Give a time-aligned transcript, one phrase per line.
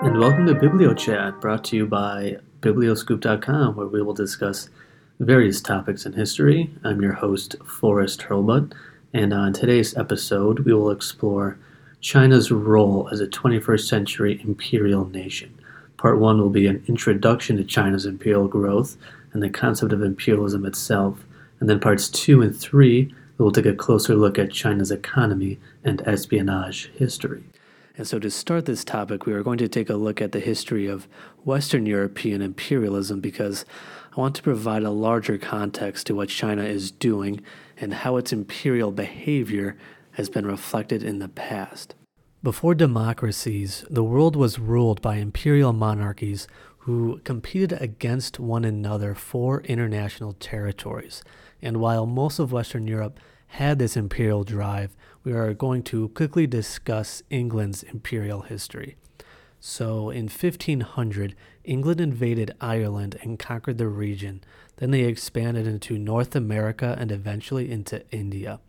[0.00, 4.68] And welcome to BiblioChat, brought to you by Biblioscoop.com, where we will discuss
[5.18, 6.70] various topics in history.
[6.84, 8.72] I'm your host, Forrest Hurlbut,
[9.12, 11.58] and on today's episode, we will explore
[12.00, 15.52] China's role as a 21st century imperial nation.
[15.96, 18.96] Part one will be an introduction to China's imperial growth
[19.32, 21.24] and the concept of imperialism itself,
[21.58, 25.58] and then parts two and three we will take a closer look at China's economy
[25.82, 27.42] and espionage history.
[27.98, 30.38] And so, to start this topic, we are going to take a look at the
[30.38, 31.08] history of
[31.44, 33.64] Western European imperialism because
[34.16, 37.40] I want to provide a larger context to what China is doing
[37.76, 39.76] and how its imperial behavior
[40.12, 41.96] has been reflected in the past.
[42.40, 46.46] Before democracies, the world was ruled by imperial monarchies
[46.78, 51.24] who competed against one another for international territories.
[51.60, 54.94] And while most of Western Europe had this imperial drive,
[55.24, 58.96] we are going to quickly discuss England's imperial history.
[59.60, 64.44] So, in 1500, England invaded Ireland and conquered the region.
[64.76, 68.60] Then they expanded into North America and eventually into India.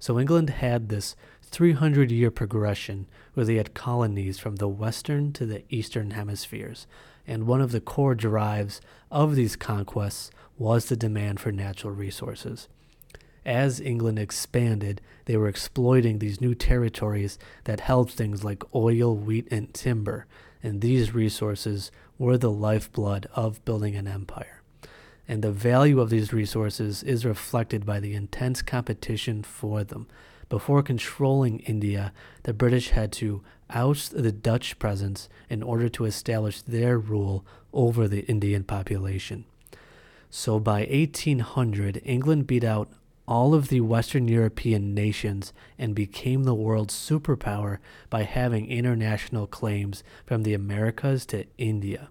[0.00, 5.46] So, England had this 300 year progression where they had colonies from the western to
[5.46, 6.88] the eastern hemispheres.
[7.26, 12.68] And one of the core drives of these conquests was the demand for natural resources
[13.44, 19.46] as England expanded, they were exploiting these new territories that held things like oil, wheat,
[19.50, 20.26] and timber,
[20.62, 24.62] and these resources were the lifeblood of building an empire.
[25.26, 30.06] And the value of these resources is reflected by the intense competition for them.
[30.48, 36.60] Before controlling India, the British had to oust the Dutch presence in order to establish
[36.62, 39.46] their rule over the Indian population.
[40.30, 42.88] So by 1800, England beat out
[43.26, 47.78] all of the Western European nations and became the world's superpower
[48.10, 52.08] by having international claims from the Americas to India.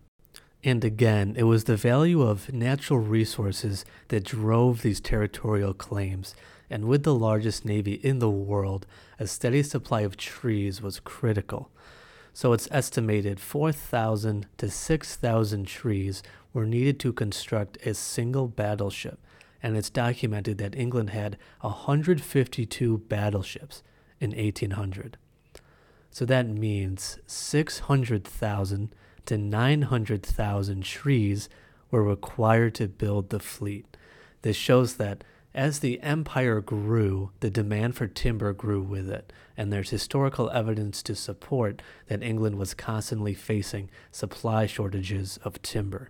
[0.64, 6.36] And again, it was the value of natural resources that drove these territorial claims.
[6.70, 8.88] And with the largest navy in the world,
[9.20, 11.70] a steady supply of trees was critical.
[12.34, 16.24] So it's estimated 4,000 to 6,000 trees
[16.54, 19.20] were needed to construct a single battleship
[19.64, 23.82] and it's documented that England had 152 battleships
[24.20, 25.18] in 1800.
[26.12, 31.50] So that means 600,000 to 900,000 trees
[31.90, 33.98] were required to build the fleet.
[34.42, 35.24] This shows that
[35.56, 41.04] as the empire grew, the demand for timber grew with it, and there's historical evidence
[41.04, 46.10] to support that England was constantly facing supply shortages of timber.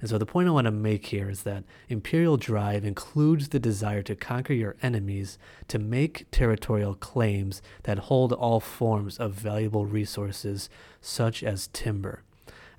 [0.00, 3.58] And so the point I want to make here is that imperial drive includes the
[3.58, 5.38] desire to conquer your enemies,
[5.68, 10.70] to make territorial claims that hold all forms of valuable resources,
[11.00, 12.22] such as timber.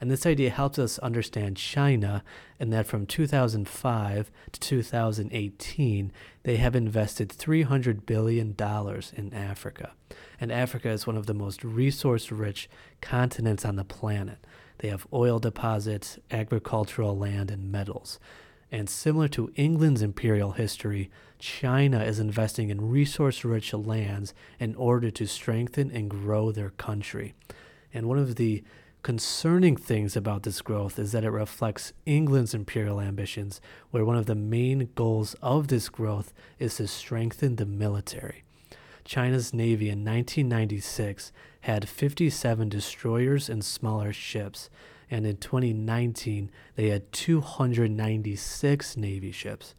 [0.02, 2.24] And this idea helps us understand China,
[2.60, 6.12] and that from 2005 to 2018,
[6.44, 8.56] they have invested $300 billion
[9.18, 9.92] in Africa.
[10.40, 12.70] And Africa is one of the most resource rich
[13.02, 14.38] continents on the planet.
[14.80, 18.20] They have oil deposits, agricultural land, and metals.
[18.72, 21.10] And similar to England's imperial history,
[21.40, 27.34] China is investing in resource rich lands in order to strengthen and grow their country.
[27.94, 28.64] And one of the
[29.02, 33.62] concerning things about this growth is that it reflects England's imperial ambitions,
[33.92, 38.44] where one of the main goals of this growth is to strengthen the military.
[39.10, 41.32] China's Navy in 1996
[41.62, 44.70] had 57 destroyers and smaller ships,
[45.10, 49.74] and in 2019 they had 296 Navy ships.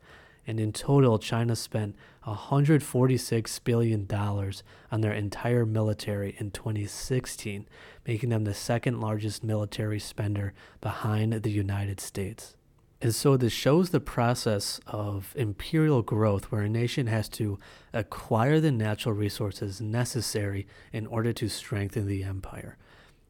[0.48, 1.94] And in total, China spent
[2.26, 7.69] $146 billion on their entire military in 2016,
[8.04, 12.56] making them the second largest military spender behind the United States.
[13.03, 17.59] And so this shows the process of imperial growth where a nation has to
[17.94, 22.76] acquire the natural resources necessary in order to strengthen the empire.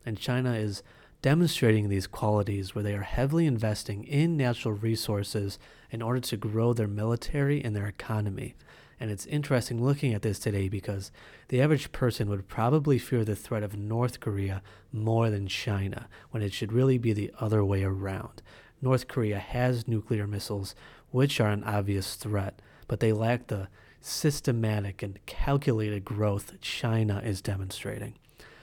[0.05, 0.83] And China is
[1.23, 5.59] demonstrating these qualities where they are heavily investing in natural resources
[5.91, 8.57] in order to grow their military and their economy.
[8.99, 11.13] And it's interesting looking at this today because
[11.49, 14.63] the average person would probably fear the threat of North Korea
[14.93, 18.43] more than China, when it should really be the other way around.
[18.83, 20.75] North Korea has nuclear missiles,
[21.11, 23.69] which are an obvious threat, but they lack the
[24.01, 28.15] systematic and calculated growth China is demonstrating.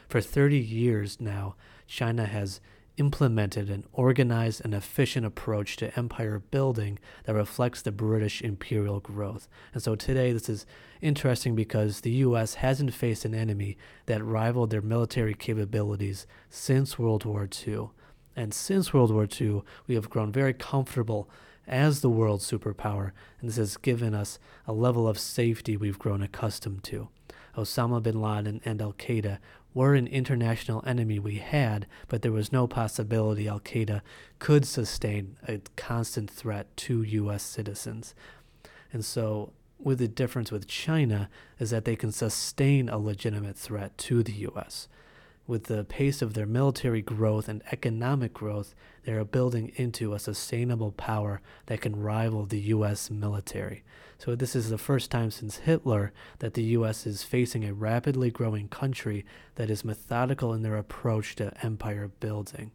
[0.10, 1.56] For 30 years now,
[1.88, 2.60] China has
[2.98, 9.48] implemented an organized and efficient approach to empire building that reflects the British imperial growth.
[9.74, 10.66] And so today, this is
[11.00, 12.56] interesting because the U.S.
[12.56, 13.78] hasn't faced an enemy
[14.08, 17.90] that rivaled their military capabilities since World War II.
[18.38, 21.28] And since World War II, we have grown very comfortable
[21.68, 23.12] as the world superpower,
[23.42, 24.38] and this has given us
[24.68, 27.10] a level of safety we've grown accustomed to.
[27.58, 29.40] Osama bin Laden and Al Qaeda
[29.74, 34.02] were an international enemy we had, but there was no possibility Al Qaeda
[34.38, 37.42] could sustain a constant threat to U.S.
[37.42, 38.14] citizens.
[38.94, 43.98] And so, with the difference with China, is that they can sustain a legitimate threat
[43.98, 44.88] to the U.S
[45.48, 50.20] with the pace of their military growth and economic growth, they are building into a
[50.20, 53.10] sustainable power that can rival the U.S.
[53.10, 53.84] military.
[54.18, 57.08] So, this is the first time since Hitler that the U.S.
[57.08, 62.72] is facing a rapidly growing country that is methodical in their approach to empire building,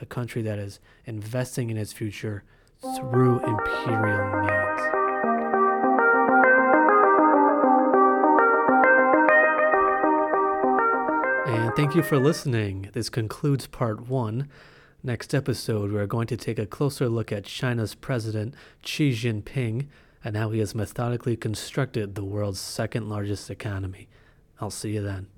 [0.00, 2.44] a country that is investing in its future
[2.80, 4.69] through imperial means.
[11.80, 12.90] Thank you for listening.
[12.92, 14.50] This concludes part one.
[15.02, 18.54] Next episode, we're going to take a closer look at China's president,
[18.84, 19.86] Xi Jinping,
[20.22, 24.10] and how he has methodically constructed the world's second largest economy.
[24.60, 25.28] I'll see you then.